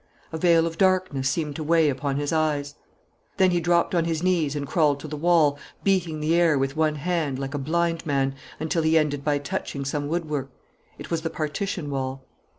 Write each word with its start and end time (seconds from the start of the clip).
A 0.33 0.37
veil 0.39 0.65
of 0.65 0.79
darkness 0.79 1.29
seemed 1.29 1.55
to 1.57 1.63
weigh 1.63 1.87
upon 1.87 2.15
his 2.17 2.33
eyes. 2.33 2.73
Then 3.37 3.51
he 3.51 3.59
dropped 3.61 3.93
on 3.93 4.05
his 4.05 4.23
knees 4.23 4.55
and 4.55 4.65
crawled 4.67 4.99
to 5.01 5.07
the 5.07 5.15
wall, 5.15 5.59
beating 5.83 6.19
the 6.19 6.33
air 6.35 6.57
with 6.57 6.75
one 6.75 6.95
hand, 6.95 7.37
like 7.37 7.53
a 7.53 7.59
blind 7.59 8.03
man, 8.03 8.33
until 8.59 8.81
he 8.81 8.97
ended 8.97 9.23
by 9.23 9.37
touching 9.37 9.85
some 9.85 10.07
woodwork. 10.07 10.49
It 10.97 11.11
was 11.11 11.21
the 11.21 11.29
partition 11.29 11.91
wall. 11.91 12.25